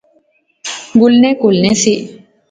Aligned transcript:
گولنے 0.99 1.31
کہلنے 1.41 1.71
سے 1.81 1.93